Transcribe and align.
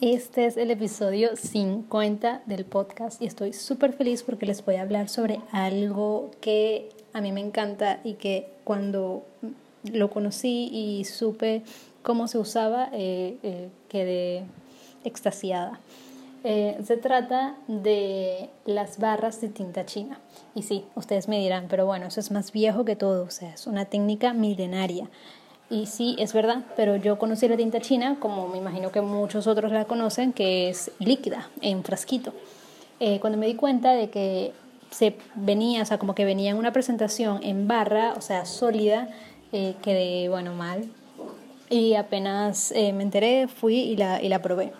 Este 0.00 0.46
es 0.46 0.56
el 0.56 0.70
episodio 0.70 1.34
50 1.34 2.42
del 2.46 2.64
podcast 2.64 3.20
y 3.20 3.26
estoy 3.26 3.52
súper 3.52 3.92
feliz 3.92 4.22
porque 4.22 4.46
les 4.46 4.64
voy 4.64 4.76
a 4.76 4.82
hablar 4.82 5.08
sobre 5.08 5.40
algo 5.50 6.30
que 6.40 6.90
a 7.12 7.20
mí 7.20 7.32
me 7.32 7.40
encanta 7.40 7.98
y 8.04 8.14
que 8.14 8.48
cuando 8.62 9.26
lo 9.82 10.08
conocí 10.08 10.70
y 10.72 11.04
supe 11.04 11.64
cómo 12.04 12.28
se 12.28 12.38
usaba, 12.38 12.90
eh, 12.92 13.38
eh, 13.42 13.70
quedé 13.88 14.44
extasiada. 15.02 15.80
Eh, 16.44 16.78
se 16.84 16.96
trata 16.96 17.56
de 17.66 18.50
las 18.66 19.00
barras 19.00 19.40
de 19.40 19.48
tinta 19.48 19.84
china. 19.84 20.20
Y 20.54 20.62
sí, 20.62 20.84
ustedes 20.94 21.26
me 21.26 21.40
dirán, 21.40 21.66
pero 21.68 21.86
bueno, 21.86 22.06
eso 22.06 22.20
es 22.20 22.30
más 22.30 22.52
viejo 22.52 22.84
que 22.84 22.94
todo, 22.94 23.24
o 23.24 23.30
sea, 23.30 23.52
es 23.52 23.66
una 23.66 23.84
técnica 23.84 24.32
milenaria. 24.32 25.10
Y 25.70 25.86
sí, 25.86 26.16
es 26.18 26.32
verdad, 26.32 26.62
pero 26.76 26.96
yo 26.96 27.18
conocí 27.18 27.46
la 27.46 27.56
tinta 27.56 27.80
china, 27.80 28.16
como 28.18 28.48
me 28.48 28.56
imagino 28.56 28.90
que 28.90 29.02
muchos 29.02 29.46
otros 29.46 29.70
la 29.70 29.84
conocen, 29.84 30.32
que 30.32 30.70
es 30.70 30.90
líquida, 30.98 31.50
en 31.60 31.84
frasquito. 31.84 32.32
Eh, 33.00 33.20
cuando 33.20 33.38
me 33.38 33.46
di 33.46 33.54
cuenta 33.54 33.92
de 33.92 34.08
que 34.08 34.52
se 34.90 35.14
venía, 35.34 35.82
o 35.82 35.84
sea, 35.84 35.98
como 35.98 36.14
que 36.14 36.24
venía 36.24 36.50
en 36.50 36.56
una 36.56 36.72
presentación 36.72 37.40
en 37.42 37.68
barra, 37.68 38.14
o 38.16 38.20
sea, 38.20 38.46
sólida, 38.46 39.08
eh, 39.52 39.74
quedé, 39.82 40.28
bueno, 40.28 40.54
mal. 40.54 40.88
Y 41.70 41.94
apenas 41.94 42.72
eh, 42.72 42.92
me 42.92 43.02
enteré, 43.02 43.48
fui 43.48 43.76
y 43.76 43.96
la, 43.96 44.22
y 44.22 44.28
la 44.28 44.40
probé. 44.40 44.72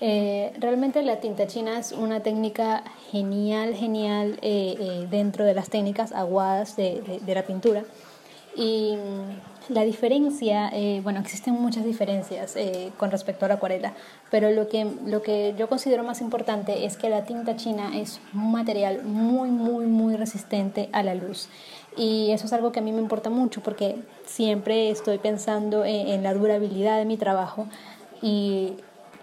Eh, 0.00 0.52
realmente 0.58 1.02
la 1.02 1.20
tinta 1.20 1.46
china 1.46 1.78
es 1.78 1.92
una 1.92 2.20
técnica 2.20 2.84
genial, 3.10 3.74
genial 3.74 4.38
dentro 5.10 5.44
de 5.44 5.54
las 5.54 5.70
técnicas 5.70 6.12
aguadas 6.12 6.76
de, 6.76 7.20
de 7.20 7.34
la 7.34 7.42
pintura. 7.42 7.84
Y 8.56 8.96
la 9.68 9.84
diferencia, 9.84 10.70
eh, 10.72 11.00
bueno, 11.02 11.20
existen 11.20 11.54
muchas 11.54 11.84
diferencias 11.84 12.56
eh, 12.56 12.90
con 12.96 13.10
respecto 13.10 13.44
a 13.44 13.48
la 13.48 13.54
acuarela, 13.54 13.92
pero 14.30 14.50
lo 14.50 14.68
que, 14.68 14.86
lo 15.04 15.20
que 15.20 15.54
yo 15.58 15.68
considero 15.68 16.04
más 16.04 16.22
importante 16.22 16.86
es 16.86 16.96
que 16.96 17.10
la 17.10 17.24
tinta 17.24 17.54
china 17.56 17.90
es 17.94 18.20
un 18.32 18.50
material 18.50 19.02
muy, 19.04 19.50
muy, 19.50 19.86
muy 19.86 20.16
resistente 20.16 20.88
a 20.92 21.02
la 21.02 21.14
luz. 21.14 21.48
Y 21.98 22.30
eso 22.30 22.46
es 22.46 22.52
algo 22.52 22.72
que 22.72 22.78
a 22.78 22.82
mí 22.82 22.92
me 22.92 23.00
importa 23.00 23.28
mucho 23.28 23.60
porque 23.60 23.96
siempre 24.24 24.90
estoy 24.90 25.18
pensando 25.18 25.84
en, 25.84 26.22
la 26.22 26.32
durabilidad 26.32 26.96
de 26.96 27.04
mi 27.04 27.16
trabajo 27.16 27.66
y 28.22 28.74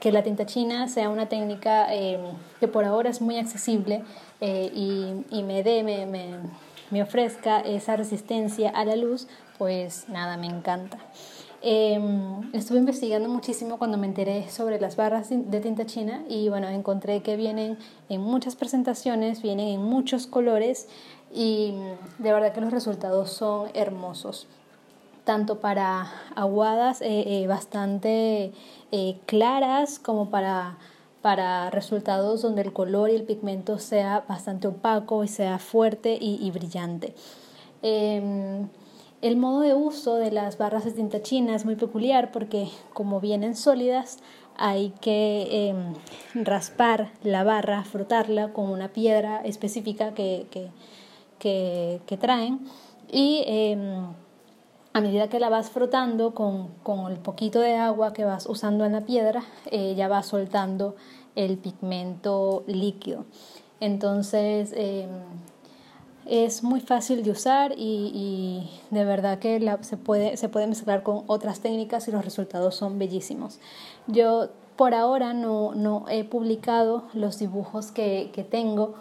que 0.06 0.11
la 0.11 0.22
tinta 0.22 0.45
china 0.45 0.88
sea 0.88 1.09
una 1.09 1.30
técnica 1.30 1.92
eh, 1.92 2.20
que 2.59 2.67
por 2.67 2.86
ahora 2.86 3.09
es 3.09 3.22
muy 3.22 3.39
accesible 3.39 4.03
y, 4.39 5.25
y, 5.31 5.42
me 5.42 5.64
dé, 5.64 5.81
me, 5.81 6.06
me, 6.06 6.36
me 6.92 7.02
ofrezca 7.02 7.61
esa 7.61 7.95
resistencia 7.95 8.70
a 8.70 8.86
la 8.86 8.95
luz 8.95 9.28
pues 9.58 10.08
nada, 10.08 10.38
me 10.38 10.45
encanta. 10.45 11.00
Em, 11.64 12.53
estuve 12.53 12.78
investigando 12.78 13.28
muchísimo 13.30 13.80
cuando 13.80 13.98
me 13.98 14.06
enteré 14.06 14.48
sobre 14.52 14.80
las 14.80 14.95
barras 14.95 15.30
de 15.31 15.59
tinta 15.59 15.88
china 15.88 16.23
y 16.30 16.50
bueno, 16.50 16.67
encontré 16.67 17.23
que 17.23 17.36
vienen 17.36 17.80
en 18.08 18.22
muchas 18.22 18.56
presentaciones, 18.56 19.42
vienen 19.42 19.70
en 19.70 19.81
muchos 19.81 20.28
colores 20.28 20.88
y 21.33 21.73
de 22.20 22.31
verdad 22.31 22.53
que 22.53 22.61
los 22.61 22.72
resultados 22.72 23.31
son 23.31 23.70
hermosos 23.73 24.48
tanto 25.25 25.59
para 25.59 26.11
aguadas 26.35 27.01
eh, 27.01 27.41
eh, 27.41 27.47
bastante 27.47 28.53
eh, 28.91 29.17
claras 29.25 29.99
como 29.99 30.29
para, 30.29 30.77
para 31.21 31.71
resultados 31.71 32.43
donde 32.43 32.61
el 32.61 32.71
color 32.71 33.09
y 33.09 33.15
el 33.15 33.23
pigmento 33.23 33.79
sea 33.79 34.23
bastante 34.29 34.67
opaco 34.67 35.23
y 35.23 35.27
sea 35.27 35.57
fuerte 35.57 36.17
y, 36.21 36.49
brillante. 36.51 37.15
Em, 37.81 38.69
el 39.21 39.37
modo 39.37 39.61
de 39.61 39.73
uso 39.73 40.15
de 40.15 40.31
las 40.31 40.57
barras 40.57 40.85
de 40.85 40.91
tinta 40.91 41.21
china 41.21 41.55
es 41.55 41.65
muy 41.65 41.75
peculiar 41.75 42.31
porque 42.31 42.69
como 42.93 43.19
vienen 43.19 43.55
sólidas 43.55 44.19
hay 44.57 44.93
que 45.01 45.69
em, 45.69 45.93
raspar 46.45 47.11
la 47.23 47.43
barra, 47.43 47.83
frotarla 47.83 48.53
con 48.53 48.69
una 48.69 48.89
piedra 48.89 49.41
específica 49.43 50.13
que, 50.13 50.45
que, 51.39 52.17
traen 52.17 52.59
y 53.11 53.43
em, 53.47 54.14
a 54.95 55.02
medida 55.02 55.28
que 55.28 55.42
la 55.42 55.50
vas 55.50 55.72
frotando 55.72 56.33
con, 56.33 57.11
el 57.11 57.17
poquito 57.17 57.60
de 57.60 57.76
agua 57.76 58.14
que 58.14 58.23
vas 58.23 58.45
usando 58.48 58.86
en 58.86 58.94
la 58.94 59.02
piedra, 59.02 59.44
eh, 59.70 59.94
ya 59.94 60.08
va 60.08 60.23
soltando 60.23 60.95
el 61.36 61.58
pigmento 61.58 62.64
líquido. 62.66 63.26
Entonces, 63.82 64.72
em, 64.73 65.10
es 66.26 66.64
muy 66.64 66.80
fácil 66.80 67.23
de 67.23 67.32
usar 67.32 67.73
y, 67.76 68.70
de 68.89 69.04
verdad 69.04 69.39
que 69.39 69.60
se, 69.82 69.98
puede, 69.98 70.38
se 70.38 70.48
puede 70.48 70.66
mezclar 70.66 71.04
con 71.04 71.26
otras 71.27 71.60
técnicas 71.60 72.08
y 72.08 72.12
los 72.14 72.23
resultados 72.23 72.76
son 72.76 72.98
bellísimos. 72.98 73.60
Yo 74.08 74.48
por 74.77 74.94
ahora 74.94 75.33
no, 75.33 75.76
no 75.76 76.06
he 76.08 76.23
publicado 76.23 77.04
los 77.14 77.38
dibujos 77.38 77.92
que, 77.92 78.30
que 78.33 78.45
tengo 78.45 78.95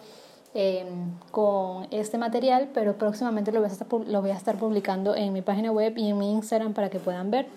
em, 0.55 1.11
con 1.29 1.87
este 1.91 2.17
material, 2.17 2.69
pero 2.73 2.97
próximamente 2.97 3.51
lo 3.51 3.59
voy, 3.59 3.69
a 3.69 3.71
estar, 3.71 3.87
lo 3.91 4.21
voy 4.21 4.31
a 4.31 4.35
estar 4.35 4.57
publicando 4.57 5.15
en 5.15 5.33
mi 5.33 5.41
página 5.43 5.71
web 5.71 5.93
y 5.97 6.09
en 6.09 6.17
mi 6.17 6.31
Instagram 6.31 6.73
para 6.73 6.89
que 6.89 6.99
puedan 6.99 7.29
ver. 7.29 7.47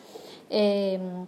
Em, 0.50 1.26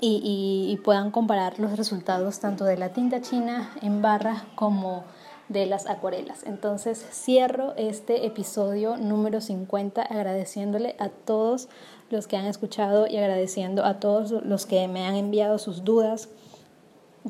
y, 0.00 0.68
y 0.72 0.76
puedan 0.78 1.10
comparar 1.10 1.58
los 1.58 1.76
resultados 1.76 2.40
tanto 2.40 2.64
de 2.64 2.78
la 2.78 2.88
tinta 2.88 3.20
china 3.20 3.70
en 3.82 4.00
barra 4.00 4.46
como 4.54 5.04
de 5.50 5.66
las 5.66 5.86
acuarelas. 5.86 6.44
Entonces 6.44 7.04
cierro 7.12 7.74
este 7.76 8.24
episodio 8.24 8.96
número 8.96 9.40
50 9.40 10.00
agradeciéndole 10.00 10.94
a 11.00 11.08
todos 11.08 11.68
los 12.08 12.28
que 12.28 12.36
han 12.36 12.46
escuchado 12.46 13.08
y 13.08 13.16
agradeciendo 13.16 13.84
a 13.84 13.98
todos 13.98 14.30
los 14.30 14.64
que 14.66 14.86
me 14.86 15.04
han 15.04 15.16
enviado 15.16 15.58
sus 15.58 15.84
dudas, 15.84 16.28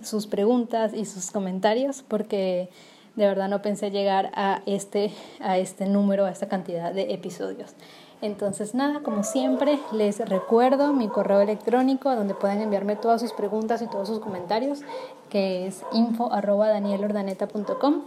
sus 0.05 0.27
preguntas 0.27 0.93
y 0.95 1.07
sus 1.07 1.31
comentarios 1.31 2.05
porque 2.07 2.69
de 3.17 3.27
verdad 3.27 3.49
no 3.49 3.63
pensé 3.63 3.91
llegar 3.91 4.31
a 4.35 4.63
este, 4.67 5.13
a 5.41 5.59
este 5.59 5.87
número, 5.87 6.27
a 6.27 6.31
esta 6.31 6.49
cantidad 6.49 6.93
de 6.93 7.13
episodios. 7.13 7.75
Entonces, 8.23 8.75
nada, 8.75 9.01
como 9.01 9.25
siempre, 9.25 9.79
les 9.93 10.19
recuerdo 10.29 10.93
mi 10.93 11.09
correo 11.09 11.41
electrónico 11.41 12.15
donde 12.15 12.35
pueden 12.35 12.61
enviarme 12.61 12.97
todas 12.97 13.23
sus 13.23 13.33
preguntas 13.33 13.81
y 13.81 13.87
todos 13.87 14.09
sus 14.09 14.21
comentarios, 14.21 14.81
que 15.31 15.67
es 15.67 15.83
info.danielordaneta.com. 15.93 18.03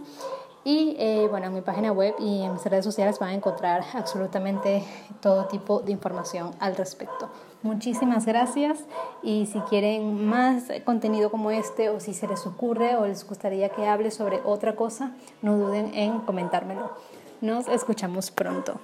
Y 0.64 0.96
eh, 0.98 1.26
bueno, 1.30 1.46
en 1.48 1.54
mi 1.54 1.60
página 1.60 1.92
web 1.92 2.14
y 2.18 2.42
en 2.42 2.54
mis 2.54 2.64
redes 2.64 2.84
sociales 2.84 3.18
van 3.18 3.30
a 3.30 3.34
encontrar 3.34 3.84
absolutamente 3.92 4.82
todo 5.20 5.44
tipo 5.44 5.80
de 5.80 5.92
información 5.92 6.52
al 6.58 6.74
respecto. 6.74 7.28
Muchísimas 7.62 8.24
gracias 8.24 8.78
y 9.22 9.46
si 9.46 9.60
quieren 9.60 10.26
más 10.26 10.64
contenido 10.84 11.30
como 11.30 11.50
este 11.50 11.90
o 11.90 12.00
si 12.00 12.14
se 12.14 12.26
les 12.26 12.46
ocurre 12.46 12.96
o 12.96 13.06
les 13.06 13.26
gustaría 13.26 13.68
que 13.68 13.86
hable 13.86 14.10
sobre 14.10 14.40
otra 14.44 14.74
cosa, 14.74 15.12
no 15.42 15.56
duden 15.56 15.94
en 15.94 16.20
comentármelo. 16.20 16.92
Nos 17.42 17.68
escuchamos 17.68 18.30
pronto. 18.30 18.80